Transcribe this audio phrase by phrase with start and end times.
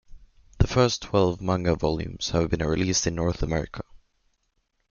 [0.57, 3.83] The first twelve manga volumes have been released in North America.